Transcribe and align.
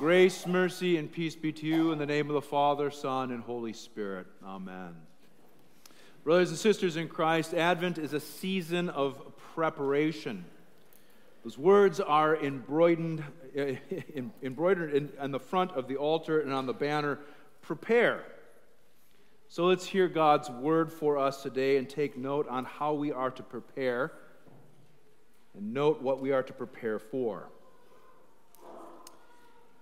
Grace, 0.00 0.46
mercy, 0.46 0.96
and 0.96 1.12
peace 1.12 1.36
be 1.36 1.52
to 1.52 1.66
you 1.66 1.92
in 1.92 1.98
the 1.98 2.06
name 2.06 2.30
of 2.30 2.32
the 2.32 2.40
Father, 2.40 2.90
Son, 2.90 3.30
and 3.32 3.42
Holy 3.42 3.74
Spirit. 3.74 4.26
Amen. 4.42 4.96
Brothers 6.24 6.48
and 6.48 6.58
sisters 6.58 6.96
in 6.96 7.06
Christ, 7.06 7.52
Advent 7.52 7.98
is 7.98 8.14
a 8.14 8.20
season 8.20 8.88
of 8.88 9.36
preparation. 9.36 10.46
Those 11.44 11.58
words 11.58 12.00
are 12.00 12.34
embroidered, 12.34 13.22
eh, 13.54 13.76
embroidered 14.42 14.94
in, 14.94 15.10
on 15.20 15.32
the 15.32 15.38
front 15.38 15.72
of 15.72 15.86
the 15.86 15.96
altar 15.96 16.40
and 16.40 16.50
on 16.50 16.64
the 16.64 16.72
banner 16.72 17.18
prepare. 17.60 18.24
So 19.48 19.66
let's 19.66 19.84
hear 19.84 20.08
God's 20.08 20.48
word 20.48 20.90
for 20.90 21.18
us 21.18 21.42
today 21.42 21.76
and 21.76 21.86
take 21.86 22.16
note 22.16 22.48
on 22.48 22.64
how 22.64 22.94
we 22.94 23.12
are 23.12 23.32
to 23.32 23.42
prepare 23.42 24.12
and 25.54 25.74
note 25.74 26.00
what 26.00 26.22
we 26.22 26.32
are 26.32 26.42
to 26.42 26.54
prepare 26.54 26.98
for. 26.98 27.50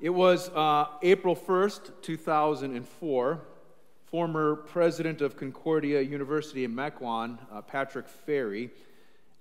It 0.01 0.11
was 0.11 0.49
uh, 0.51 0.87
April 1.03 1.35
1st, 1.35 1.91
2004. 2.03 3.41
Former 4.05 4.55
president 4.55 5.21
of 5.21 5.37
Concordia 5.37 6.01
University 6.01 6.65
in 6.65 6.73
Mequon, 6.75 7.37
uh, 7.53 7.63
Patrick 7.63 8.09
Ferry, 8.09 8.71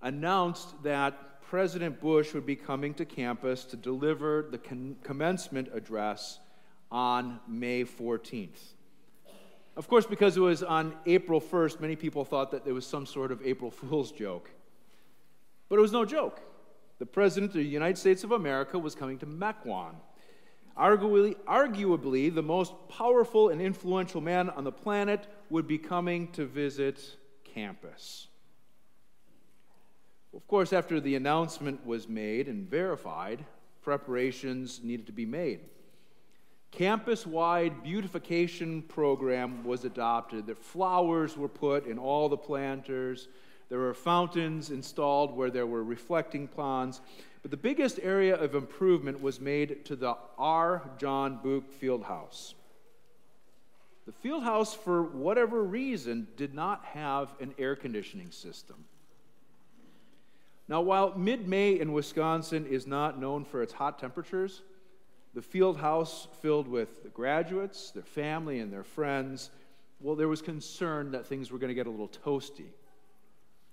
announced 0.01 0.81
that 0.81 1.41
President 1.43 2.01
Bush 2.01 2.33
would 2.33 2.45
be 2.45 2.55
coming 2.55 2.95
to 2.95 3.05
campus 3.05 3.65
to 3.65 3.77
deliver 3.77 4.47
the 4.49 4.57
commencement 5.03 5.69
address 5.73 6.39
on 6.91 7.39
May 7.47 7.85
14th. 7.85 8.73
Of 9.77 9.87
course, 9.87 10.07
because 10.07 10.37
it 10.37 10.41
was 10.41 10.63
on 10.63 10.95
April 11.05 11.39
1st, 11.39 11.79
many 11.79 11.95
people 11.95 12.25
thought 12.25 12.49
that 12.49 12.65
it 12.65 12.71
was 12.71 12.85
some 12.85 13.05
sort 13.05 13.31
of 13.31 13.45
April 13.45 13.69
Fool's 13.79 14.11
joke. 14.11 14.49
But 15.69 15.77
it 15.77 15.81
was 15.81 15.91
no 15.91 16.03
joke. 16.03 16.41
The 16.97 17.05
President 17.05 17.51
of 17.51 17.57
the 17.57 17.63
United 17.63 17.99
States 17.99 18.23
of 18.23 18.31
America 18.31 18.79
was 18.79 18.95
coming 18.95 19.19
to 19.19 19.27
Mequon. 19.27 19.93
Arguably, 20.77 21.35
arguably, 21.47 22.33
the 22.33 22.43
most 22.43 22.73
powerful 22.87 23.49
and 23.49 23.61
influential 23.61 24.21
man 24.21 24.49
on 24.51 24.63
the 24.63 24.71
planet 24.71 25.25
would 25.49 25.67
be 25.67 25.77
coming 25.77 26.31
to 26.33 26.45
visit 26.45 27.17
campus. 27.43 28.27
Of 30.35 30.47
course, 30.47 30.73
after 30.73 30.99
the 30.99 31.15
announcement 31.15 31.83
was 31.83 32.07
made 32.07 32.47
and 32.47 32.69
verified, 32.69 33.43
preparations 33.81 34.81
needed 34.83 35.07
to 35.07 35.13
be 35.13 35.25
made. 35.25 35.61
Campus-wide 36.69 37.81
beautification 37.81 38.83
program 38.83 39.63
was 39.63 39.83
adopted. 39.83 40.45
The 40.45 40.53
flowers 40.53 41.35
were 41.37 41.47
put 41.47 41.87
in 41.87 41.97
all 41.97 42.29
the 42.29 42.37
planters. 42.37 43.29
There 43.69 43.79
were 43.79 43.93
fountains 43.93 44.69
installed 44.69 45.35
where 45.35 45.49
there 45.49 45.65
were 45.65 45.83
reflecting 45.83 46.47
ponds. 46.47 47.01
But 47.47 47.51
the 47.51 47.69
biggest 47.69 48.01
area 48.03 48.35
of 48.35 48.55
improvement 48.55 49.21
was 49.21 49.39
made 49.39 49.85
to 49.85 49.95
the 49.95 50.17
R. 50.37 50.81
John 50.97 51.39
Buuck 51.41 51.71
Field 51.71 52.03
House. 52.03 52.55
The 54.05 54.11
field 54.11 54.43
house, 54.43 54.73
for 54.73 55.01
whatever 55.01 55.63
reason, 55.63 56.27
did 56.35 56.53
not 56.53 56.83
have 56.83 57.33
an 57.39 57.55
air 57.57 57.77
conditioning 57.77 58.31
system. 58.31 58.83
Now, 60.67 60.81
while 60.81 61.17
mid 61.17 61.47
May 61.47 61.79
in 61.79 61.93
Wisconsin 61.93 62.65
is 62.65 62.85
not 62.85 63.17
known 63.17 63.45
for 63.45 63.63
its 63.63 63.71
hot 63.71 63.97
temperatures, 63.97 64.61
the 65.33 65.41
field 65.41 65.77
house 65.77 66.27
filled 66.41 66.67
with 66.67 67.01
the 67.01 67.09
graduates, 67.09 67.91
their 67.91 68.03
family, 68.03 68.59
and 68.59 68.73
their 68.73 68.83
friends, 68.83 69.51
well, 70.01 70.17
there 70.17 70.27
was 70.27 70.41
concern 70.41 71.11
that 71.11 71.25
things 71.25 71.49
were 71.49 71.59
going 71.59 71.69
to 71.69 71.73
get 71.73 71.87
a 71.87 71.89
little 71.89 72.09
toasty. 72.09 72.71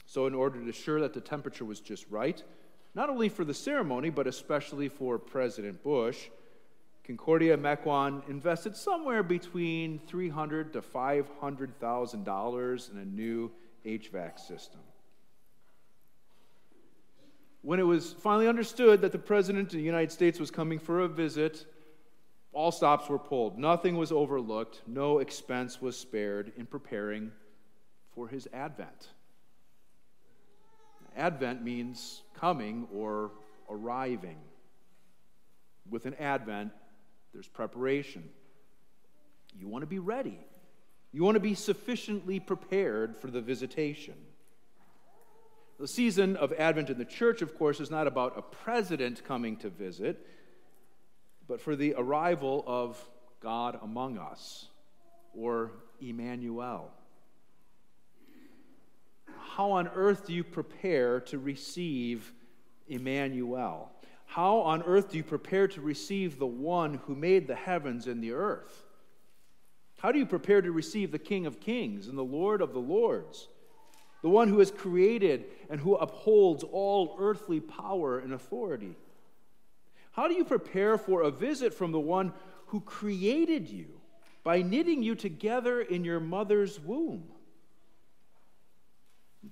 So, 0.07 0.29
in 0.29 0.35
order 0.37 0.61
to 0.61 0.69
assure 0.69 1.01
that 1.01 1.13
the 1.13 1.21
temperature 1.21 1.65
was 1.65 1.81
just 1.81 2.07
right, 2.09 2.41
not 2.95 3.11
only 3.11 3.29
for 3.29 3.45
the 3.45 3.55
ceremony, 3.55 4.11
but 4.11 4.27
especially 4.27 4.89
for 4.89 5.19
President 5.19 5.83
Bush, 5.83 6.29
Concordia 7.05 7.57
Mequon 7.57 8.29
invested 8.29 8.77
somewhere 8.77 9.23
between 9.23 10.01
$300 10.11 10.73
to 10.73 10.81
$500,000 10.81 12.93
in 12.93 12.99
a 12.99 13.05
new 13.05 13.51
HVAC 13.85 14.39
system. 14.39 14.81
When 17.61 17.81
it 17.81 17.85
was 17.85 18.13
finally 18.13 18.47
understood 18.47 19.01
that 19.03 19.13
the 19.13 19.19
President 19.19 19.69
of 19.69 19.73
the 19.73 19.83
United 19.83 20.13
States 20.13 20.39
was 20.39 20.51
coming 20.51 20.79
for 20.79 21.01
a 21.01 21.09
visit, 21.09 21.67
all 22.53 22.71
stops 22.71 23.09
were 23.09 23.19
pulled. 23.19 23.59
Nothing 23.59 23.97
was 23.97 24.13
overlooked. 24.13 24.83
No 24.87 25.19
expense 25.19 25.83
was 25.83 25.97
spared 25.97 26.53
in 26.57 26.67
preparing 26.67 27.33
for 28.15 28.29
his 28.29 28.47
advent. 28.53 29.09
Advent 31.17 31.63
means 31.63 32.23
coming 32.35 32.87
or 32.93 33.33
arriving. 33.71 34.37
With 35.89 36.07
an 36.07 36.15
Advent, 36.15 36.73
there's 37.33 37.49
preparation. 37.49 38.29
You 39.59 39.69
want 39.69 39.83
to 39.83 39.87
be 39.87 39.99
ready. 39.99 40.39
You 41.13 41.23
want 41.23 41.37
to 41.37 41.41
be 41.41 41.55
sufficiently 41.55 42.41
prepared 42.41 43.17
for 43.17 43.31
the 43.31 43.41
visitation. 43.41 44.15
The 45.79 45.89
season 45.89 46.37
of 46.37 46.53
Advent 46.53 46.91
in 46.91 46.99
the 46.99 47.05
church, 47.05 47.43
of 47.43 47.57
course, 47.59 47.81
is 47.81 47.91
not 47.91 48.07
about 48.07 48.39
a 48.39 48.43
president 48.43 49.25
coming 49.25 49.57
to 49.59 49.69
visit, 49.69 50.27
but 51.47 51.61
for 51.61 51.77
the 51.77 51.95
arrival 51.97 52.65
of 52.67 53.03
God 53.41 53.79
among 53.83 54.19
us, 54.19 54.69
or 55.37 55.73
Emmanuel 56.01 56.91
how 59.57 59.71
on 59.71 59.87
earth 59.95 60.27
do 60.27 60.33
you 60.33 60.43
prepare 60.43 61.21
to 61.21 61.39
receive 61.39 62.33
Emmanuel? 62.89 63.93
How 64.27 64.57
on 64.59 64.83
earth 64.83 65.13
do 65.13 65.17
you 65.17 65.23
prepare 65.23 65.69
to 65.69 65.81
receive 65.81 66.41
the 66.41 66.47
one 66.47 66.95
who 67.07 67.15
made 67.15 67.47
the 67.47 67.55
heavens 67.55 68.09
and 68.09 68.21
the 68.21 68.33
earth? 68.33 68.83
How 70.01 70.11
do 70.11 70.19
you 70.19 70.27
prepare 70.27 70.61
to 70.61 70.73
receive 70.73 71.13
the 71.13 71.21
King 71.21 71.47
of 71.47 71.61
Kings 71.61 72.09
and 72.09 72.19
the 72.19 72.25
Lord 72.25 72.63
of 72.63 72.73
the 72.73 72.81
Lords, 72.81 73.47
the 74.23 74.29
one 74.29 74.49
who 74.49 74.59
has 74.59 74.73
created 74.73 75.45
and 75.71 75.79
who 75.79 75.95
upholds 75.95 76.65
all 76.65 77.15
earthly 77.21 77.61
power 77.61 78.19
and 78.19 78.33
authority? 78.33 78.97
How 80.11 80.27
do 80.27 80.35
you 80.35 80.45
prepare 80.45 80.99
for 80.99 81.23
a 81.23 81.31
visit 81.31 81.73
from 81.73 81.93
the 81.93 82.01
one 82.01 82.33
who 82.67 82.81
created 82.81 83.69
you 83.69 83.87
by 84.43 84.63
knitting 84.63 85.05
you 85.05 85.15
together 85.15 85.81
in 85.81 86.05
your 86.05 86.19
mother's 86.19 86.81
womb? 86.81 87.29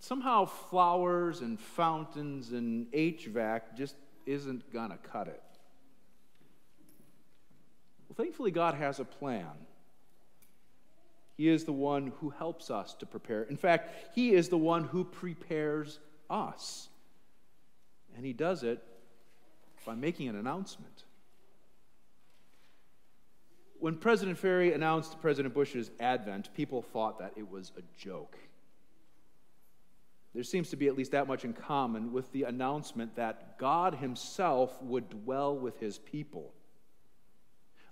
Somehow 0.01 0.45
flowers 0.45 1.41
and 1.41 1.59
fountains 1.59 2.53
and 2.53 2.91
HVAC 2.93 3.77
just 3.77 3.97
isn't 4.27 4.73
going 4.73 4.91
to 4.91 4.97
cut 4.97 5.29
it. 5.29 5.43
Well, 8.09 8.17
thankfully, 8.17 8.51
God 8.51 8.75
has 8.75 9.01
a 9.01 9.05
plan. 9.05 9.51
He 11.37 11.49
is 11.49 11.65
the 11.65 11.73
one 11.73 12.13
who 12.21 12.31
helps 12.31 12.71
us 12.71 12.95
to 12.95 13.07
prepare. 13.07 13.43
In 13.43 13.57
fact, 13.57 14.15
He 14.15 14.33
is 14.33 14.49
the 14.49 14.59
one 14.59 14.85
who 14.85 15.05
prepares 15.05 15.99
us. 16.29 16.89
And 18.17 18.25
He 18.25 18.33
does 18.33 18.63
it 18.63 18.83
by 19.85 19.95
making 19.95 20.29
an 20.29 20.37
announcement. 20.37 21.05
When 23.81 23.97
President 23.97 24.39
Ferry 24.39 24.73
announced 24.75 25.21
President 25.21 25.55
Bush's 25.55 25.91
advent, 25.99 26.55
people 26.55 26.83
thought 26.83 27.19
that 27.19 27.33
it 27.37 27.51
was 27.51 27.73
a 27.77 27.83
joke. 27.99 28.37
There 30.35 30.43
seems 30.43 30.71
to 30.71 30.77
be 30.77 30.89
at 30.89 30.97
least 30.97 31.13
that 31.13 31.29
much 31.29 31.45
in 31.45 31.53
common 31.53 32.13
with 32.13 32.33
the 32.33 32.45
announcement 32.45 33.17
that 33.17 33.59
God 33.59 33.97
Himself 33.97 34.83
would 34.83 35.11
dwell 35.11 35.57
with 35.57 35.79
His 35.79 35.99
people. 35.99 36.55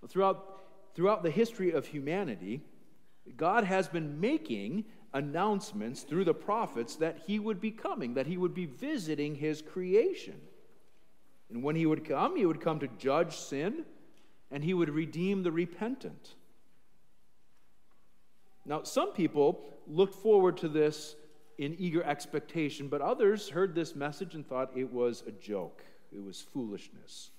Throughout, 0.09 0.63
throughout 0.95 1.23
the 1.23 1.31
history 1.31 1.73
of 1.73 1.87
humanity, 1.87 2.63
God 3.37 3.65
has 3.65 3.89
been 3.89 4.21
making 4.21 4.87
announcements 5.13 6.03
through 6.03 6.25
the 6.25 6.35
prophets 6.35 6.97
that 6.97 7.19
He 7.27 7.39
would 7.39 7.61
be 7.61 7.71
coming, 7.71 8.15
that 8.15 8.27
He 8.27 8.39
would 8.39 8.55
be 8.55 8.67
visiting 8.67 9.35
His 9.35 9.61
creation. 9.61 10.41
And 11.51 11.63
when 11.63 11.77
He 11.77 11.85
would 11.85 12.09
come, 12.09 12.37
He 12.37 12.47
would 12.47 12.63
come 12.63 12.79
to 12.81 12.89
judge 12.89 13.37
sin 13.37 13.85
and 14.51 14.65
He 14.65 14.73
would 14.73 14.89
redeem 14.89 15.43
the 15.43 15.53
repentant. 15.53 16.37
Now, 18.65 18.83
some 18.83 19.13
people 19.13 19.65
looked 19.87 20.15
forward 20.15 20.57
to 20.59 20.69
this 20.69 21.17
in 21.61 21.77
eager 21.79 22.03
expectation, 22.03 22.89
but 22.89 23.03
others 23.03 23.51
heard 23.51 23.75
this 23.75 23.95
message 23.95 24.35
and 24.35 24.49
thought 24.49 24.71
it 24.75 24.91
was 24.91 25.23
a 25.27 25.31
joke, 25.31 25.85
it 26.11 26.25
was 26.25 26.41
foolishness. 26.41 27.31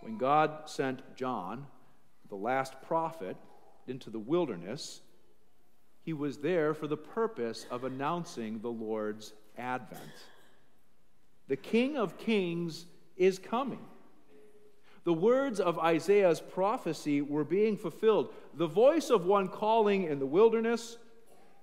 When 0.00 0.18
God 0.18 0.62
sent 0.68 1.00
John, 1.14 1.68
the 2.28 2.34
last 2.34 2.74
prophet, 2.82 3.36
into 3.86 4.10
the 4.10 4.18
wilderness, 4.18 5.00
he 6.02 6.12
was 6.12 6.38
there 6.38 6.74
for 6.74 6.88
the 6.88 6.96
purpose 6.96 7.66
of 7.70 7.84
announcing 7.84 8.60
the 8.60 8.68
Lord's 8.68 9.32
advent. 9.56 10.02
The 11.46 11.56
King 11.56 11.96
of 11.96 12.18
Kings 12.18 12.86
is 13.16 13.38
coming. 13.38 13.84
The 15.04 15.12
words 15.12 15.60
of 15.60 15.78
Isaiah's 15.78 16.40
prophecy 16.40 17.20
were 17.20 17.44
being 17.44 17.76
fulfilled. 17.76 18.34
The 18.54 18.66
voice 18.66 19.08
of 19.08 19.24
one 19.24 19.46
calling 19.46 20.02
in 20.02 20.18
the 20.18 20.26
wilderness 20.26 20.98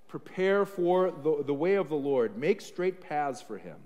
Prepare 0.08 0.64
for 0.64 1.10
the, 1.10 1.44
the 1.44 1.54
way 1.54 1.74
of 1.74 1.88
the 1.88 1.94
Lord, 1.94 2.36
make 2.36 2.60
straight 2.60 3.00
paths 3.00 3.42
for 3.42 3.58
him. 3.58 3.76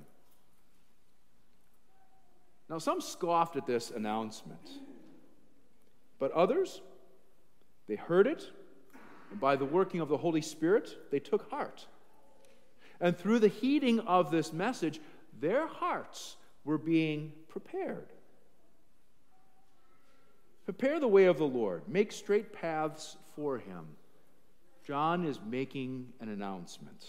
Now, 2.70 2.78
some 2.78 3.00
scoffed 3.00 3.56
at 3.56 3.66
this 3.66 3.90
announcement, 3.90 4.70
but 6.18 6.32
others, 6.32 6.80
they 7.88 7.96
heard 7.96 8.26
it, 8.26 8.50
and 9.30 9.40
by 9.40 9.56
the 9.56 9.64
working 9.64 10.00
of 10.00 10.08
the 10.08 10.16
Holy 10.16 10.40
Spirit, 10.40 10.96
they 11.10 11.18
took 11.18 11.50
heart. 11.50 11.86
And 13.00 13.18
through 13.18 13.40
the 13.40 13.48
heeding 13.48 13.98
of 14.00 14.30
this 14.30 14.52
message, 14.52 15.00
their 15.40 15.66
hearts 15.66 16.36
were 16.64 16.78
being 16.78 17.32
prepared. 17.48 18.06
Prepare 20.64 21.00
the 21.00 21.08
way 21.08 21.24
of 21.24 21.38
the 21.38 21.44
Lord, 21.44 21.88
make 21.88 22.12
straight 22.12 22.52
paths 22.52 23.16
for 23.34 23.58
him. 23.58 23.84
John 24.86 25.24
is 25.24 25.38
making 25.48 26.08
an 26.20 26.28
announcement. 26.28 27.06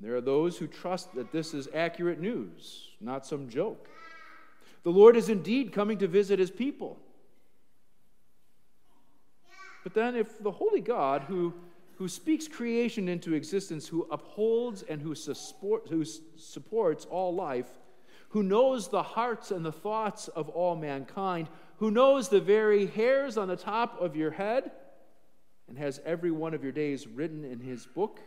There 0.00 0.16
are 0.16 0.20
those 0.20 0.58
who 0.58 0.66
trust 0.66 1.14
that 1.14 1.32
this 1.32 1.54
is 1.54 1.68
accurate 1.72 2.20
news, 2.20 2.88
not 3.00 3.24
some 3.24 3.48
joke. 3.48 3.88
The 4.82 4.90
Lord 4.90 5.16
is 5.16 5.28
indeed 5.28 5.72
coming 5.72 5.98
to 5.98 6.08
visit 6.08 6.38
his 6.38 6.50
people. 6.50 6.98
But 9.84 9.94
then, 9.94 10.16
if 10.16 10.42
the 10.42 10.50
holy 10.50 10.80
God 10.80 11.22
who, 11.22 11.54
who 11.98 12.08
speaks 12.08 12.48
creation 12.48 13.08
into 13.08 13.34
existence, 13.34 13.86
who 13.88 14.06
upholds 14.10 14.82
and 14.82 15.00
who, 15.00 15.14
support, 15.14 15.88
who 15.88 16.04
supports 16.04 17.04
all 17.04 17.34
life, 17.34 17.68
who 18.30 18.42
knows 18.42 18.88
the 18.88 19.02
hearts 19.02 19.50
and 19.50 19.64
the 19.64 19.72
thoughts 19.72 20.28
of 20.28 20.48
all 20.48 20.74
mankind, 20.74 21.48
who 21.76 21.90
knows 21.90 22.28
the 22.28 22.40
very 22.40 22.86
hairs 22.86 23.36
on 23.36 23.48
the 23.48 23.56
top 23.56 24.00
of 24.00 24.16
your 24.16 24.30
head, 24.30 24.70
and 25.72 25.78
has 25.78 26.02
every 26.04 26.30
one 26.30 26.52
of 26.52 26.62
your 26.62 26.70
days 26.70 27.06
written 27.06 27.46
in 27.46 27.58
his 27.58 27.86
book, 27.86 28.20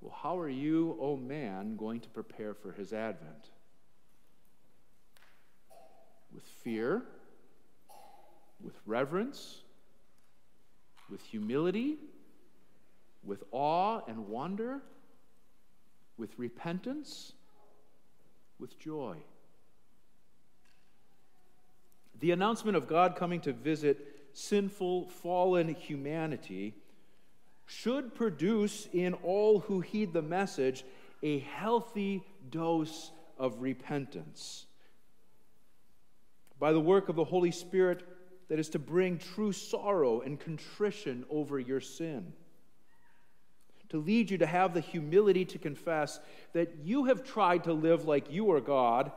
well, 0.00 0.14
how 0.22 0.38
are 0.38 0.48
you, 0.48 0.96
O 1.00 1.14
oh 1.14 1.16
man, 1.16 1.74
going 1.74 1.98
to 1.98 2.08
prepare 2.08 2.54
for 2.54 2.70
his 2.70 2.92
advent? 2.92 3.50
With 6.32 6.44
fear, 6.44 7.02
with 8.62 8.76
reverence, 8.86 9.62
with 11.10 11.20
humility, 11.24 11.96
with 13.24 13.42
awe 13.50 14.02
and 14.06 14.28
wonder, 14.28 14.78
with 16.16 16.30
repentance, 16.38 17.32
with 18.60 18.78
joy. 18.78 19.16
The 22.20 22.30
announcement 22.30 22.76
of 22.76 22.86
God 22.86 23.16
coming 23.16 23.40
to 23.40 23.52
visit 23.52 24.11
sinful, 24.32 25.08
fallen 25.08 25.74
humanity 25.74 26.74
should 27.66 28.14
produce 28.14 28.88
in 28.92 29.14
all 29.14 29.60
who 29.60 29.80
heed 29.80 30.12
the 30.12 30.22
message 30.22 30.84
a 31.22 31.38
healthy 31.40 32.24
dose 32.50 33.12
of 33.38 33.62
repentance. 33.62 34.66
By 36.58 36.72
the 36.72 36.80
work 36.80 37.08
of 37.08 37.16
the 37.16 37.24
Holy 37.24 37.50
Spirit, 37.50 38.04
that 38.48 38.58
is 38.58 38.68
to 38.70 38.78
bring 38.78 39.18
true 39.18 39.52
sorrow 39.52 40.20
and 40.20 40.38
contrition 40.38 41.24
over 41.30 41.58
your 41.58 41.80
sin. 41.80 42.32
To 43.88 43.98
lead 43.98 44.30
you 44.30 44.38
to 44.38 44.46
have 44.46 44.74
the 44.74 44.80
humility 44.80 45.44
to 45.46 45.58
confess 45.58 46.20
that 46.52 46.76
you 46.82 47.06
have 47.06 47.24
tried 47.24 47.64
to 47.64 47.72
live 47.72 48.04
like 48.04 48.30
you 48.30 48.50
are 48.52 48.60
God, 48.60 49.12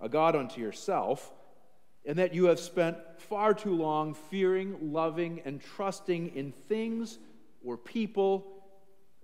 a 0.00 0.08
God 0.08 0.36
unto 0.36 0.60
yourself, 0.60 1.32
and 2.06 2.18
that 2.18 2.34
you 2.34 2.44
have 2.46 2.60
spent 2.60 2.96
far 3.16 3.54
too 3.54 3.74
long 3.74 4.14
fearing, 4.14 4.92
loving, 4.92 5.40
and 5.44 5.60
trusting 5.60 6.34
in 6.34 6.52
things 6.68 7.18
or 7.64 7.76
people 7.76 8.46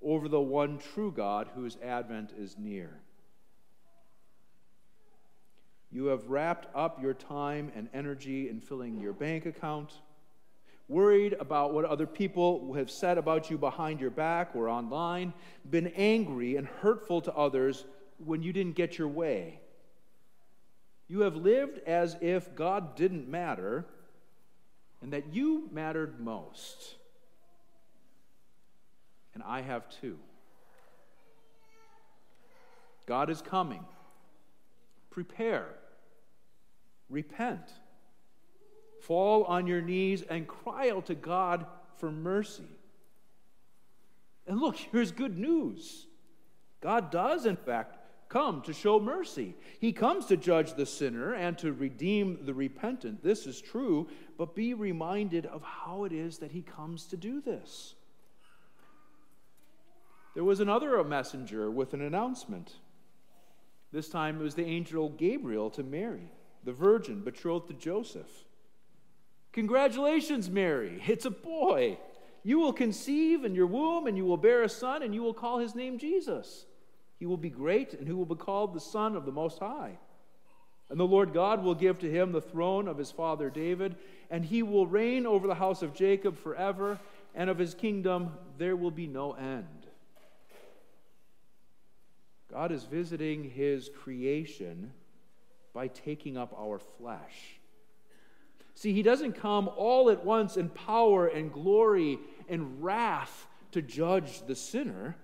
over 0.03 0.29
the 0.29 0.41
one 0.41 0.79
true 0.79 1.13
God 1.13 1.49
whose 1.55 1.77
advent 1.83 2.33
is 2.39 2.57
near. 2.59 3.01
You 5.93 6.07
have 6.07 6.29
wrapped 6.29 6.75
up 6.75 7.03
your 7.03 7.15
time 7.15 7.73
and 7.75 7.89
energy 7.93 8.49
in 8.49 8.61
filling 8.61 9.01
your 9.01 9.13
bank 9.13 9.45
account, 9.45 9.93
worried 10.89 11.35
about 11.39 11.75
what 11.75 11.85
other 11.85 12.07
people 12.07 12.73
have 12.75 12.91
said 12.91 13.19
about 13.19 13.51
you 13.51 13.59
behind 13.59 14.01
your 14.01 14.11
back 14.11 14.55
or 14.55 14.69
online, 14.69 15.33
been 15.69 15.89
angry 15.89 16.57
and 16.57 16.67
hurtful 16.67 17.21
to 17.23 17.35
others 17.35 17.85
when 18.25 18.43
you 18.43 18.53
didn't 18.53 18.77
get 18.77 18.99
your 18.99 19.09
way. 19.09 19.61
You 21.11 21.21
have 21.21 21.37
lived 21.37 21.81
as 21.87 22.17
if 22.23 22.55
God 22.55 22.97
didn't 22.97 23.29
matter 23.29 23.85
and 25.03 25.13
that 25.13 25.35
you 25.35 25.69
mattered 25.73 26.21
most. 26.21 26.95
And 29.35 29.43
I 29.43 29.61
have 29.61 29.91
too. 30.01 30.19
God 33.07 33.29
is 33.29 33.43
coming. 33.43 33.85
Prepare 35.11 35.67
repent, 37.11 37.73
fall 39.03 39.45
on 39.45 39.67
your 39.67 39.83
knees, 39.83 40.23
and 40.23 40.47
cry 40.47 40.91
out 40.91 41.07
to 41.07 41.15
God 41.15 41.67
for 41.97 42.11
mercy. 42.11 42.63
And 44.47 44.59
look, 44.59 44.77
here's 44.93 45.11
good 45.11 45.37
news 45.37 46.07
God 46.81 47.11
does, 47.11 47.45
in 47.45 47.57
fact, 47.57 47.99
come 48.31 48.63
to 48.63 48.73
show 48.73 48.99
mercy. 48.99 49.55
He 49.81 49.93
comes 49.93 50.25
to 50.27 50.37
judge 50.39 50.75
the 50.75 50.87
sinner 50.87 51.35
and 51.35 51.59
to 51.59 51.73
redeem 51.73 52.47
the 52.47 52.55
repentant. 52.55 53.23
This 53.23 53.47
is 53.47 53.61
true, 53.61 54.09
but 54.39 54.55
be 54.55 54.73
reminded 54.73 55.45
of 55.45 55.63
how 55.63 56.05
it 56.05 56.13
is 56.13 56.39
that 56.39 56.53
he 56.53 56.63
comes 56.63 57.07
to 57.07 57.19
do 57.19 57.43
this. 57.43 57.95
There 60.35 60.45
was 60.45 60.61
another 60.61 61.03
messenger 61.05 61.71
with 61.71 61.93
an 61.93 62.01
announcement. 62.01 62.73
This 63.93 64.09
time 64.09 64.41
it 64.41 64.45
was 64.45 64.55
the 64.55 64.65
angel 64.65 65.11
Gabriel 65.11 65.69
to 65.71 65.83
Mary 65.83 66.31
the 66.65 66.73
virgin, 66.73 67.21
betrothed 67.21 67.69
to 67.69 67.75
Joseph. 67.75 68.29
Congratulations, 69.53 70.51
Mary. 70.51 71.03
It's 71.07 71.25
a 71.25 71.31
boy. 71.31 71.99
You 72.43 72.59
will 72.59 72.73
conceive 72.73 73.45
in 73.45 73.55
your 73.55 73.67
womb, 73.67 74.07
and 74.07 74.17
you 74.17 74.25
will 74.25 74.37
bear 74.37 74.63
a 74.63 74.69
son, 74.69 75.03
and 75.03 75.15
you 75.15 75.23
will 75.23 75.35
call 75.35 75.59
his 75.59 75.75
name 75.75 75.99
Jesus. 75.99 76.67
He 77.21 77.27
will 77.27 77.37
be 77.37 77.51
great, 77.51 77.93
and 77.93 78.07
he 78.07 78.15
will 78.15 78.25
be 78.25 78.35
called 78.35 78.73
the 78.73 78.81
Son 78.81 79.15
of 79.15 79.27
the 79.27 79.31
Most 79.31 79.59
High. 79.59 79.99
And 80.89 80.99
the 80.99 81.07
Lord 81.07 81.35
God 81.35 81.63
will 81.63 81.75
give 81.75 81.99
to 82.01 82.11
him 82.11 82.33
the 82.33 82.41
throne 82.41 82.89
of 82.89 82.97
his 82.97 83.13
father 83.13 83.51
David, 83.51 83.95
and 84.31 84.43
he 84.43 84.63
will 84.63 84.87
reign 84.87 85.27
over 85.27 85.47
the 85.47 85.55
house 85.55 85.83
of 85.83 85.95
Jacob 85.95 86.39
forever, 86.39 86.99
and 87.35 87.51
of 87.51 87.59
his 87.59 87.75
kingdom 87.75 88.33
there 88.57 88.75
will 88.75 88.91
be 88.91 89.07
no 89.07 89.35
end. 89.35 89.67
God 92.51 92.73
is 92.73 92.85
visiting 92.85 93.45
his 93.45 93.91
creation 94.03 94.91
by 95.75 95.89
taking 95.89 96.39
up 96.39 96.55
our 96.59 96.79
flesh. 96.79 97.61
See, 98.75 98.95
he 98.95 99.03
doesn't 99.03 99.35
come 99.35 99.69
all 99.77 100.09
at 100.09 100.25
once 100.25 100.57
in 100.57 100.71
power 100.71 101.27
and 101.27 101.53
glory 101.53 102.19
and 102.49 102.83
wrath 102.83 103.47
to 103.73 103.83
judge 103.83 104.41
the 104.47 104.57
sinner. 104.57 105.17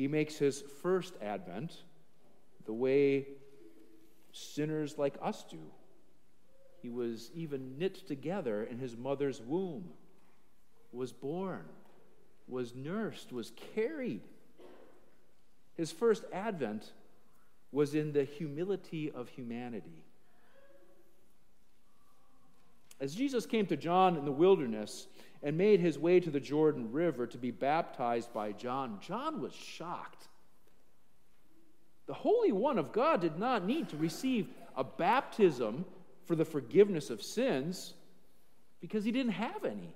He 0.00 0.08
makes 0.08 0.38
his 0.38 0.62
first 0.82 1.12
advent 1.20 1.76
the 2.64 2.72
way 2.72 3.26
sinners 4.32 4.96
like 4.96 5.18
us 5.20 5.44
do. 5.50 5.60
He 6.80 6.88
was 6.88 7.30
even 7.34 7.76
knit 7.76 8.08
together 8.08 8.64
in 8.64 8.78
his 8.78 8.96
mother's 8.96 9.42
womb, 9.42 9.90
was 10.90 11.12
born, 11.12 11.66
was 12.48 12.74
nursed, 12.74 13.30
was 13.30 13.52
carried. 13.74 14.22
His 15.76 15.92
first 15.92 16.24
advent 16.32 16.92
was 17.70 17.94
in 17.94 18.14
the 18.14 18.24
humility 18.24 19.10
of 19.10 19.28
humanity. 19.28 20.06
As 23.00 23.14
Jesus 23.14 23.46
came 23.46 23.66
to 23.66 23.76
John 23.76 24.16
in 24.16 24.24
the 24.24 24.30
wilderness 24.30 25.06
and 25.42 25.56
made 25.56 25.80
his 25.80 25.98
way 25.98 26.20
to 26.20 26.30
the 26.30 26.40
Jordan 26.40 26.92
River 26.92 27.26
to 27.26 27.38
be 27.38 27.50
baptized 27.50 28.32
by 28.32 28.52
John, 28.52 28.98
John 29.00 29.40
was 29.40 29.54
shocked. 29.54 30.28
The 32.06 32.14
Holy 32.14 32.52
One 32.52 32.78
of 32.78 32.92
God 32.92 33.22
did 33.22 33.38
not 33.38 33.66
need 33.66 33.88
to 33.88 33.96
receive 33.96 34.48
a 34.76 34.84
baptism 34.84 35.86
for 36.26 36.36
the 36.36 36.44
forgiveness 36.44 37.08
of 37.08 37.22
sins 37.22 37.94
because 38.80 39.04
he 39.04 39.12
didn't 39.12 39.32
have 39.32 39.64
any. 39.64 39.94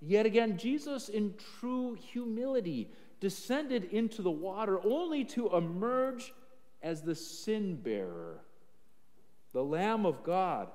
Yet 0.00 0.24
again, 0.26 0.56
Jesus, 0.56 1.08
in 1.08 1.34
true 1.58 1.94
humility, 1.94 2.90
descended 3.20 3.84
into 3.84 4.22
the 4.22 4.30
water 4.30 4.78
only 4.84 5.24
to 5.24 5.54
emerge 5.54 6.32
as 6.82 7.02
the 7.02 7.14
sin 7.14 7.76
bearer, 7.76 8.40
the 9.52 9.64
Lamb 9.64 10.04
of 10.04 10.22
God 10.22 10.68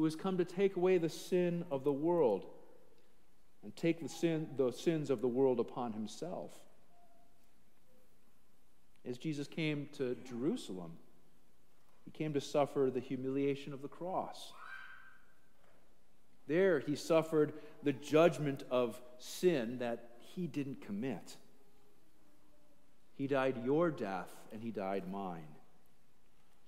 who 0.00 0.04
has 0.04 0.16
come 0.16 0.38
to 0.38 0.46
take 0.46 0.76
away 0.76 0.96
the 0.96 1.10
sin 1.10 1.62
of 1.70 1.84
the 1.84 1.92
world 1.92 2.46
and 3.62 3.76
take 3.76 4.00
the, 4.00 4.08
sin, 4.08 4.48
the 4.56 4.72
sins 4.72 5.10
of 5.10 5.20
the 5.20 5.28
world 5.28 5.60
upon 5.60 5.92
himself. 5.92 6.58
As 9.06 9.18
Jesus 9.18 9.46
came 9.46 9.90
to 9.98 10.16
Jerusalem, 10.26 10.92
he 12.06 12.10
came 12.10 12.32
to 12.32 12.40
suffer 12.40 12.90
the 12.90 12.98
humiliation 12.98 13.74
of 13.74 13.82
the 13.82 13.88
cross. 13.88 14.54
There, 16.46 16.80
he 16.80 16.96
suffered 16.96 17.52
the 17.82 17.92
judgment 17.92 18.62
of 18.70 18.98
sin 19.18 19.80
that 19.80 20.12
he 20.34 20.46
didn't 20.46 20.80
commit. 20.80 21.36
He 23.16 23.26
died 23.26 23.66
your 23.66 23.90
death, 23.90 24.34
and 24.50 24.62
he 24.62 24.70
died 24.70 25.12
mine. 25.12 25.59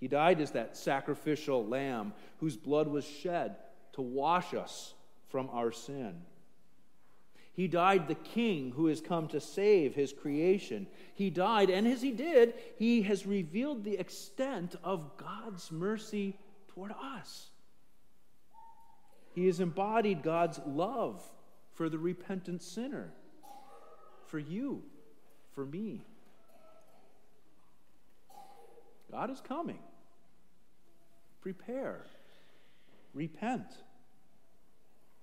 He 0.02 0.08
died 0.08 0.40
as 0.40 0.50
that 0.50 0.76
sacrificial 0.76 1.64
lamb 1.64 2.12
whose 2.40 2.56
blood 2.56 2.88
was 2.88 3.04
shed 3.06 3.54
to 3.92 4.02
wash 4.02 4.52
us 4.52 4.94
from 5.28 5.48
our 5.52 5.70
sin. 5.70 6.22
He 7.52 7.68
died 7.68 8.08
the 8.08 8.16
king 8.16 8.72
who 8.72 8.86
has 8.86 9.00
come 9.00 9.28
to 9.28 9.38
save 9.38 9.94
his 9.94 10.12
creation. 10.12 10.88
He 11.14 11.30
died, 11.30 11.70
and 11.70 11.86
as 11.86 12.02
he 12.02 12.10
did, 12.10 12.54
he 12.80 13.02
has 13.02 13.28
revealed 13.28 13.84
the 13.84 13.96
extent 13.96 14.74
of 14.82 15.16
God's 15.16 15.70
mercy 15.70 16.36
toward 16.74 16.90
us. 17.00 17.50
He 19.36 19.46
has 19.46 19.60
embodied 19.60 20.24
God's 20.24 20.58
love 20.66 21.22
for 21.74 21.88
the 21.88 21.98
repentant 21.98 22.64
sinner, 22.64 23.12
for 24.26 24.40
you, 24.40 24.82
for 25.54 25.64
me. 25.64 26.00
God 29.08 29.30
is 29.30 29.40
coming. 29.40 29.78
Prepare. 31.42 32.06
Repent. 33.12 33.66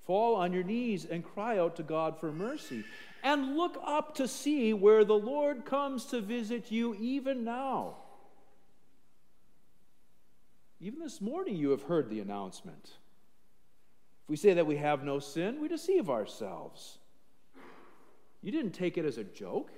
Fall 0.05 0.35
on 0.35 0.53
your 0.53 0.63
knees 0.63 1.05
and 1.05 1.23
cry 1.23 1.57
out 1.57 1.75
to 1.77 1.83
God 1.83 2.19
for 2.19 2.31
mercy. 2.31 2.83
And 3.23 3.55
look 3.57 3.77
up 3.83 4.15
to 4.15 4.27
see 4.27 4.73
where 4.73 5.03
the 5.03 5.17
Lord 5.17 5.65
comes 5.65 6.05
to 6.05 6.21
visit 6.21 6.71
you 6.71 6.95
even 6.95 7.43
now. 7.43 7.95
Even 10.81 10.99
this 10.99 11.19
morning, 11.19 11.55
you 11.55 11.71
have 11.71 11.83
heard 11.83 12.09
the 12.09 12.21
announcement. 12.21 12.91
If 14.23 14.29
we 14.29 14.35
say 14.35 14.53
that 14.53 14.67
we 14.67 14.77
have 14.77 15.03
no 15.03 15.19
sin, 15.19 15.61
we 15.61 15.67
deceive 15.67 16.09
ourselves. 16.09 16.97
You 18.41 18.51
didn't 18.51 18.71
take 18.71 18.97
it 18.97 19.05
as 19.05 19.17
a 19.17 19.23
joke. 19.23 19.71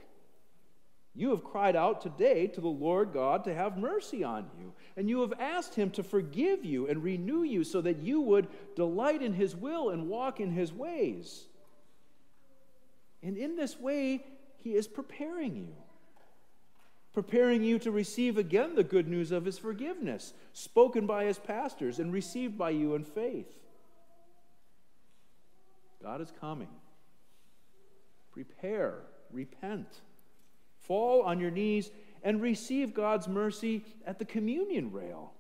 You 1.14 1.32
have 1.32 1.44
cried 1.44 1.76
out 1.76 2.02
today 2.02 2.48
to 2.48 2.62
the 2.62 2.70
Lord 2.70 3.12
God 3.12 3.44
to 3.44 3.54
have 3.54 3.78
mercy 3.78 4.24
on 4.24 4.50
you, 4.58 4.74
and 4.96 5.10
you 5.10 5.22
have 5.22 5.34
asked 5.40 5.76
Him 5.76 5.92
to 5.92 6.04
forgive 6.04 6.64
you 6.64 6.88
and 6.88 7.04
renew 7.04 7.44
you 7.44 7.64
so 7.66 7.82
that 7.82 8.02
you 8.02 8.22
would 8.22 8.48
delight 8.76 9.22
in 9.22 9.34
His 9.34 9.56
will 9.56 9.90
and 9.90 10.08
walk 10.08 10.40
in 10.40 10.52
His 10.52 10.72
ways. 10.72 11.48
And 13.22 13.38
in 13.38 13.58
this 13.58 13.78
way, 13.78 14.24
He 14.64 14.74
is 14.74 14.88
preparing 14.88 15.58
you, 15.58 15.76
preparing 17.14 17.62
you 17.62 17.78
to 17.80 17.92
receive 17.92 18.38
again 18.38 18.76
the 18.76 18.84
good 18.84 19.10
news 19.10 19.34
of 19.34 19.44
His 19.44 19.58
forgiveness, 19.58 20.34
spoken 20.54 21.06
by 21.08 21.26
His 21.26 21.38
pastors 21.38 22.00
and 22.00 22.14
received 22.14 22.58
by 22.58 22.70
you 22.70 22.96
in 22.96 23.04
faith. 23.04 23.52
God 26.02 26.22
is 26.22 26.32
coming. 26.40 26.70
Prepare, 28.32 29.00
repent 29.30 29.90
fall 30.82 31.22
on 31.24 31.40
your 31.40 31.52
knees 31.52 31.92
and 32.24 32.42
receive 32.42 32.94
God's 32.94 33.28
mercy 33.28 33.84
at 34.06 34.20
the 34.20 34.26
communion 34.26 34.92
rail. 34.92 35.34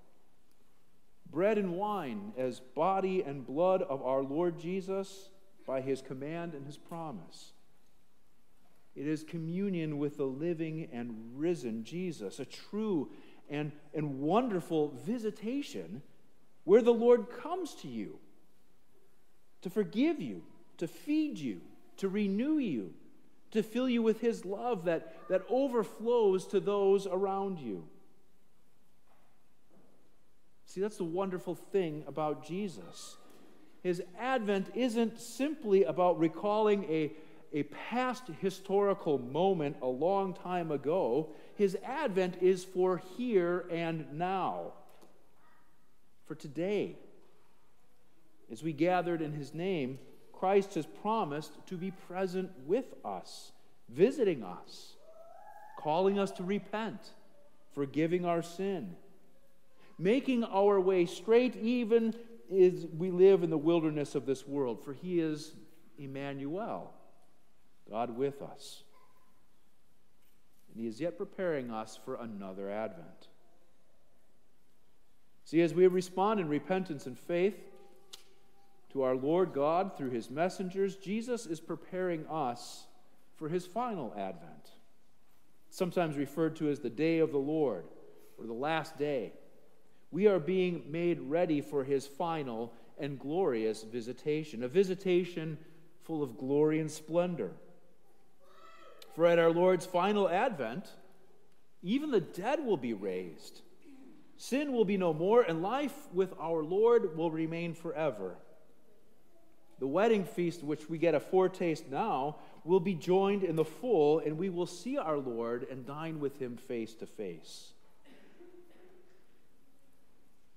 Bread 1.30 1.58
and 1.58 1.74
wine 1.74 2.34
as 2.38 2.60
body 2.60 3.22
and 3.24 3.46
blood 3.46 3.82
of 3.84 4.02
our 4.02 4.22
Lord 4.22 4.60
Jesus 4.60 5.30
by 5.66 5.82
his 5.82 6.02
command 6.02 6.54
and 6.54 6.66
his 6.66 6.78
promise. 6.78 7.54
It 8.96 9.08
is 9.08 9.24
communion 9.24 10.00
with 10.00 10.18
the 10.18 10.26
living 10.26 10.90
and 10.92 11.16
risen 11.36 11.86
Jesus, 11.86 12.40
a 12.40 12.46
true 12.46 13.10
and, 13.50 13.72
and 13.94 14.20
wonderful 14.20 14.90
visitation 15.06 16.02
where 16.66 16.82
the 16.82 16.94
Lord 16.94 17.28
comes 17.42 17.74
to 17.76 17.88
you 17.88 18.20
to 19.62 19.70
forgive 19.70 20.20
you, 20.20 20.42
to 20.78 20.88
feed 20.88 21.38
you, 21.38 21.62
to 21.98 22.10
renew 22.10 22.58
you, 22.58 22.94
to 23.51 23.63
fill 23.63 23.89
you 23.89 24.01
with 24.01 24.22
His 24.22 24.46
love 24.46 24.86
that, 24.86 25.15
that 25.29 25.43
overflows 25.50 26.48
to 26.48 26.60
those 26.60 27.05
around 27.05 27.60
you. 27.60 27.88
See, 30.65 30.79
that's 30.79 30.98
the 30.98 31.03
wonderful 31.03 31.55
thing 31.55 32.05
about 32.08 32.48
Jesus. 32.48 33.17
His 33.84 34.01
advent 34.17 34.72
isn't 34.74 35.20
simply 35.20 35.84
about 35.84 36.20
recalling 36.20 36.86
a, 36.86 37.12
a 37.51 37.63
past 37.63 38.24
historical 38.39 39.17
moment 39.17 39.77
a 39.81 39.88
long 39.88 40.34
time 40.34 40.72
ago. 40.72 41.29
His 41.55 41.77
advent 41.84 42.38
is 42.41 42.63
for 42.63 43.01
here 43.17 43.65
and 43.70 44.13
now, 44.13 44.74
for 46.25 46.36
today. 46.36 46.96
As 48.50 48.63
we 48.63 48.72
gathered 48.72 49.22
in 49.22 49.34
his 49.34 49.53
name, 49.53 50.00
Christ 50.42 50.74
has 50.74 50.88
promised 50.88 51.52
to 51.68 51.78
be 51.78 51.92
present 51.92 52.50
with 52.66 52.96
us, 53.06 53.52
visiting 53.90 54.44
us, 54.44 54.96
calling 55.78 56.18
us 56.18 56.32
to 56.32 56.44
repent, 56.44 57.12
forgiving 57.76 58.26
our 58.26 58.42
sin, 58.42 58.96
making 60.00 60.44
our 60.44 60.82
way 60.82 61.06
straight 61.06 61.56
even 61.58 62.16
as 62.52 62.88
we 62.98 63.12
live 63.12 63.44
in 63.44 63.52
the 63.52 63.58
wilderness 63.58 64.16
of 64.16 64.26
this 64.26 64.48
world, 64.48 64.84
for 64.84 64.94
he 64.94 65.20
is 65.20 65.52
Emmanuel, 66.00 66.92
God 67.88 68.18
with 68.18 68.42
us. 68.42 68.82
And 70.74 70.82
he 70.82 70.90
is 70.90 71.00
yet 71.00 71.20
preparing 71.20 71.70
us 71.70 72.00
for 72.04 72.16
another 72.16 72.68
advent. 72.68 73.28
See, 75.46 75.62
as 75.62 75.76
we 75.76 75.86
respond 75.86 76.40
in 76.40 76.50
repentance 76.50 77.06
and 77.06 77.20
faith, 77.20 77.54
to 78.92 79.04
our 79.04 79.16
Lord 79.16 79.54
God 79.54 79.98
through 79.98 80.10
his 80.10 80.30
messengers, 80.30 80.96
Jesus 80.96 81.46
is 81.46 81.60
preparing 81.60 82.26
us 82.28 82.86
for 83.36 83.50
his 83.50 83.66
final 83.66 84.14
advent, 84.18 84.72
sometimes 85.70 86.18
referred 86.18 86.56
to 86.58 86.70
as 86.70 86.80
the 86.80 86.90
day 86.90 87.20
of 87.20 87.32
the 87.32 87.38
Lord 87.38 87.86
or 88.38 88.46
the 88.46 88.54
last 88.54 88.98
day. 88.98 89.34
We 90.12 90.28
are 90.28 90.40
being 90.40 90.84
made 90.90 91.22
ready 91.22 91.62
for 91.62 91.84
his 91.84 92.06
final 92.06 92.74
and 93.00 93.18
glorious 93.18 93.84
visitation, 93.84 94.64
a 94.64 94.68
visitation 94.68 95.58
full 96.04 96.22
of 96.22 96.38
glory 96.38 96.80
and 96.80 96.92
splendor. 96.92 97.52
For 99.16 99.26
at 99.26 99.40
our 99.40 99.52
Lord's 99.52 99.86
final 99.86 100.30
advent, 100.30 100.90
even 101.82 102.12
the 102.12 102.22
dead 102.22 102.64
will 102.66 102.78
be 102.78 102.94
raised. 102.94 103.62
Sin 104.38 104.74
will 104.74 104.86
be 104.86 104.98
no 104.98 105.14
more, 105.14 105.42
and 105.42 105.62
life 105.62 105.94
with 106.14 106.34
our 106.40 106.64
Lord 106.64 107.16
will 107.16 107.32
remain 107.32 107.74
forever. 107.74 108.36
The 109.82 109.88
wedding 109.88 110.26
feast, 110.26 110.64
which 110.64 110.88
we 110.92 111.00
get 111.00 111.16
a 111.16 111.20
foretaste 111.20 111.90
now, 111.90 112.36
will 112.64 112.80
be 112.80 112.94
joined 112.94 113.44
in 113.44 113.56
the 113.56 113.66
full, 113.66 114.20
and 114.20 114.38
we 114.38 114.52
will 114.52 114.68
see 114.68 115.00
our 115.00 115.18
Lord 115.18 115.66
and 115.72 115.88
dine 115.88 116.20
with 116.20 116.40
him 116.40 116.56
face 116.56 116.94
to 116.94 117.08
face. 117.08 117.74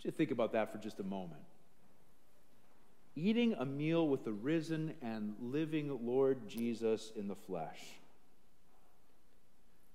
Just 0.02 0.18
think 0.18 0.30
about 0.30 0.52
that 0.52 0.70
for 0.70 0.76
just 0.76 1.00
a 1.00 1.02
moment. 1.02 1.40
Eating 3.16 3.54
a 3.54 3.64
meal 3.64 4.06
with 4.06 4.26
the 4.26 4.32
risen 4.32 4.92
and 5.00 5.34
living 5.40 6.00
Lord 6.04 6.46
Jesus 6.46 7.10
in 7.16 7.26
the 7.26 7.34
flesh. 7.34 7.80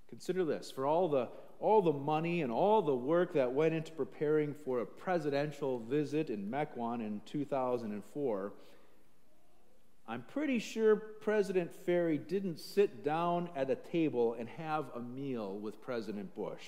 Consider 0.10 0.44
this 0.44 0.72
for 0.72 0.88
all 0.88 1.08
the, 1.08 1.28
all 1.60 1.84
the 1.84 1.94
money 1.94 2.42
and 2.42 2.52
all 2.52 2.82
the 2.82 2.96
work 2.96 3.36
that 3.36 3.54
went 3.54 3.76
into 3.76 3.92
preparing 3.92 4.56
for 4.66 4.80
a 4.80 4.88
presidential 4.88 5.78
visit 5.78 6.32
in 6.32 6.50
Mequon 6.50 7.02
in 7.02 7.22
2004 7.28 8.54
I'm 10.10 10.24
pretty 10.24 10.58
sure 10.58 10.96
President 10.96 11.72
Ferry 11.86 12.18
didn't 12.18 12.60
sit 12.60 13.04
down 13.04 13.48
at 13.56 13.70
a 13.70 13.76
table 13.76 14.36
and 14.40 14.50
have 14.50 14.86
a 14.96 15.00
meal 15.00 15.56
with 15.60 15.80
President 15.84 16.34
Bush. 16.34 16.66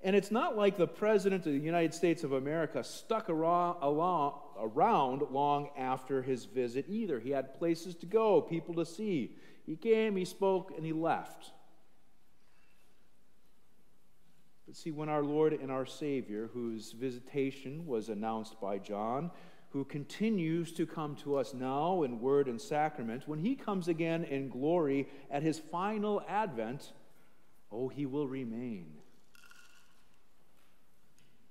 And 0.00 0.14
it's 0.14 0.30
not 0.30 0.56
like 0.56 0.76
the 0.76 0.86
President 0.86 1.46
of 1.46 1.52
the 1.52 1.58
United 1.58 1.92
States 1.92 2.22
of 2.22 2.30
America 2.30 2.84
stuck 2.84 3.28
around, 3.28 3.80
long 5.32 5.70
after 5.76 6.22
his 6.22 6.44
visit 6.44 6.84
either. 6.88 7.18
He 7.18 7.30
had 7.30 7.58
places 7.58 7.96
to 7.96 8.06
go, 8.06 8.40
people 8.40 8.74
to 8.74 8.86
see. 8.86 9.34
He 9.66 9.74
came, 9.74 10.14
he 10.14 10.24
spoke, 10.24 10.72
and 10.76 10.86
he 10.86 10.92
left. 10.92 11.50
But 14.66 14.76
see, 14.76 14.92
when 14.92 15.08
our 15.08 15.24
Lord 15.24 15.52
and 15.54 15.72
our 15.72 15.86
Savior, 15.86 16.50
whose 16.52 16.92
visitation 16.92 17.84
was 17.84 18.10
announced 18.10 18.60
by 18.60 18.78
John, 18.78 19.32
who 19.74 19.84
continues 19.84 20.70
to 20.70 20.86
come 20.86 21.16
to 21.16 21.36
us 21.36 21.52
now 21.52 22.04
in 22.04 22.20
word 22.20 22.46
and 22.46 22.60
sacrament, 22.60 23.26
when 23.26 23.40
he 23.40 23.56
comes 23.56 23.88
again 23.88 24.22
in 24.22 24.48
glory 24.48 25.08
at 25.32 25.42
his 25.42 25.58
final 25.58 26.22
advent, 26.28 26.92
oh, 27.72 27.88
he 27.88 28.06
will 28.06 28.28
remain. 28.28 28.86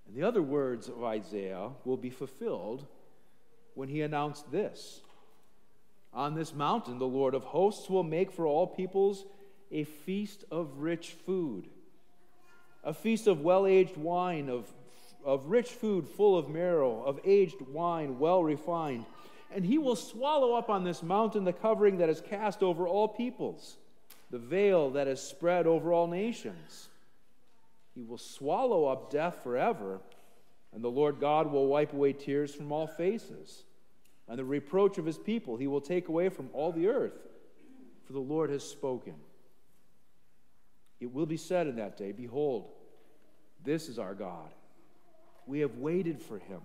And 0.07 0.15
the 0.15 0.23
other 0.23 0.41
words 0.41 0.87
of 0.87 1.03
Isaiah 1.03 1.71
will 1.83 1.97
be 1.97 2.09
fulfilled 2.09 2.87
when 3.73 3.89
he 3.89 4.01
announced 4.01 4.49
this 4.49 5.01
On 6.13 6.33
this 6.33 6.53
mountain, 6.53 6.99
the 6.99 7.05
Lord 7.05 7.35
of 7.35 7.43
hosts 7.43 7.89
will 7.89 8.03
make 8.03 8.31
for 8.31 8.47
all 8.47 8.67
peoples 8.67 9.25
a 9.69 9.83
feast 9.83 10.45
of 10.49 10.77
rich 10.77 11.09
food, 11.25 11.67
a 12.85 12.93
feast 12.93 13.27
of 13.27 13.41
well 13.41 13.67
aged 13.67 13.97
wine, 13.97 14.47
of 14.47 14.73
of 15.25 15.47
rich 15.47 15.69
food 15.69 16.07
full 16.07 16.37
of 16.37 16.49
marrow, 16.49 17.03
of 17.03 17.19
aged 17.23 17.61
wine 17.61 18.19
well 18.19 18.43
refined. 18.43 19.05
And 19.53 19.65
he 19.65 19.77
will 19.77 19.95
swallow 19.95 20.53
up 20.53 20.69
on 20.69 20.83
this 20.83 21.03
mountain 21.03 21.43
the 21.43 21.53
covering 21.53 21.97
that 21.97 22.09
is 22.09 22.21
cast 22.21 22.63
over 22.63 22.87
all 22.87 23.07
peoples. 23.07 23.77
the 24.33 24.39
veil 24.39 24.89
that 24.89 25.07
is 25.07 25.21
spread 25.21 25.67
over 25.67 25.93
all 25.93 26.07
nations. 26.07 26.89
He 27.93 28.01
will 28.01 28.17
swallow 28.17 28.85
up 28.85 29.11
death 29.11 29.43
forever, 29.43 30.01
and 30.73 30.83
the 30.83 30.89
Lord 30.89 31.19
God 31.19 31.51
will 31.51 31.67
wipe 31.67 31.93
away 31.93 32.13
tears 32.13 32.53
from 32.53 32.71
all 32.71 32.87
faces. 32.87 33.63
And 34.27 34.39
the 34.39 34.43
reproach 34.43 34.97
of 34.97 35.05
his 35.05 35.19
people 35.19 35.55
he 35.55 35.67
will 35.67 35.81
take 35.81 36.07
away 36.07 36.29
from 36.29 36.49
all 36.51 36.71
the 36.71 36.87
earth, 36.87 37.27
for 38.07 38.13
the 38.13 38.19
Lord 38.19 38.49
has 38.49 38.63
spoken. 38.63 39.13
It 40.99 41.13
will 41.13 41.27
be 41.27 41.37
said 41.37 41.67
in 41.67 41.75
that 41.75 41.95
day, 41.95 42.11
Behold, 42.11 42.71
this 43.63 43.87
is 43.87 43.99
our 43.99 44.15
God. 44.15 44.49
We 45.47 45.59
have 45.59 45.75
waited 45.77 46.21
for 46.21 46.39
him 46.39 46.61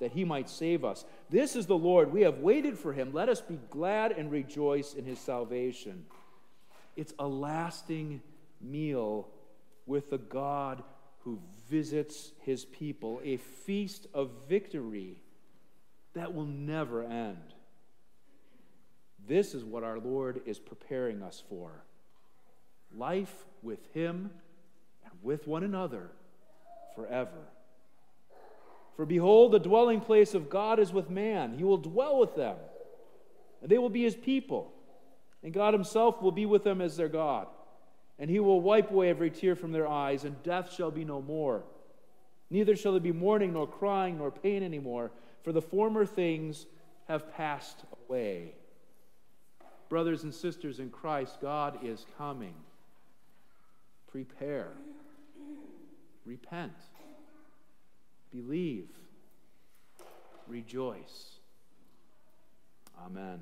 that 0.00 0.12
he 0.12 0.24
might 0.24 0.50
save 0.50 0.84
us. 0.84 1.04
This 1.30 1.54
is 1.54 1.66
the 1.66 1.76
Lord. 1.76 2.12
We 2.12 2.22
have 2.22 2.38
waited 2.38 2.76
for 2.78 2.92
him. 2.92 3.12
Let 3.12 3.28
us 3.28 3.40
be 3.40 3.60
glad 3.70 4.12
and 4.12 4.30
rejoice 4.30 4.94
in 4.94 5.04
his 5.04 5.20
salvation. 5.20 6.06
It's 6.96 7.14
a 7.18 7.26
lasting 7.26 8.20
meal 8.60 9.28
with 9.86 10.10
the 10.10 10.18
God 10.18 10.82
who 11.20 11.38
visits 11.70 12.32
his 12.40 12.64
people, 12.64 13.20
a 13.22 13.36
feast 13.36 14.08
of 14.12 14.30
victory 14.48 15.22
that 16.14 16.34
will 16.34 16.46
never 16.46 17.04
end. 17.04 17.54
This 19.26 19.54
is 19.54 19.64
what 19.64 19.84
our 19.84 20.00
Lord 20.00 20.42
is 20.46 20.58
preparing 20.58 21.22
us 21.22 21.42
for 21.48 21.84
life 22.94 23.46
with 23.62 23.78
him 23.94 24.30
and 25.04 25.12
with 25.22 25.46
one 25.46 25.62
another 25.62 26.10
forever. 26.94 27.48
For 28.96 29.06
behold, 29.06 29.52
the 29.52 29.58
dwelling 29.58 30.00
place 30.00 30.34
of 30.34 30.50
God 30.50 30.78
is 30.78 30.92
with 30.92 31.08
man. 31.10 31.54
He 31.54 31.64
will 31.64 31.78
dwell 31.78 32.18
with 32.18 32.36
them, 32.36 32.56
and 33.60 33.70
they 33.70 33.78
will 33.78 33.90
be 33.90 34.02
his 34.02 34.14
people. 34.14 34.72
And 35.42 35.52
God 35.52 35.74
himself 35.74 36.22
will 36.22 36.32
be 36.32 36.46
with 36.46 36.62
them 36.62 36.80
as 36.80 36.96
their 36.96 37.08
God. 37.08 37.48
And 38.18 38.30
he 38.30 38.38
will 38.38 38.60
wipe 38.60 38.90
away 38.90 39.08
every 39.08 39.30
tear 39.30 39.56
from 39.56 39.72
their 39.72 39.88
eyes, 39.88 40.24
and 40.24 40.40
death 40.42 40.72
shall 40.72 40.90
be 40.90 41.04
no 41.04 41.20
more. 41.20 41.64
Neither 42.50 42.76
shall 42.76 42.92
there 42.92 43.00
be 43.00 43.12
mourning, 43.12 43.54
nor 43.54 43.66
crying, 43.66 44.18
nor 44.18 44.30
pain 44.30 44.62
anymore, 44.62 45.10
for 45.42 45.52
the 45.52 45.62
former 45.62 46.04
things 46.04 46.66
have 47.08 47.32
passed 47.34 47.82
away. 48.06 48.52
Brothers 49.88 50.22
and 50.22 50.34
sisters 50.34 50.78
in 50.78 50.90
Christ, 50.90 51.38
God 51.40 51.78
is 51.82 52.06
coming. 52.16 52.54
Prepare. 54.10 54.68
Repent. 56.24 56.72
Believe. 58.32 58.88
Rejoice. 60.46 61.36
Amen. 63.04 63.40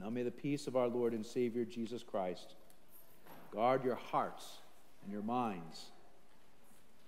Now 0.00 0.10
may 0.10 0.22
the 0.22 0.30
peace 0.30 0.66
of 0.66 0.76
our 0.76 0.88
Lord 0.88 1.12
and 1.12 1.24
Savior 1.24 1.64
Jesus 1.64 2.02
Christ 2.02 2.54
guard 3.52 3.84
your 3.84 3.94
hearts 3.94 4.58
and 5.02 5.12
your 5.12 5.22
minds. 5.22 5.90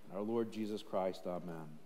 And 0.05 0.17
our 0.17 0.23
Lord 0.23 0.53
Jesus 0.53 0.83
Christ, 0.83 1.23
amen. 1.27 1.86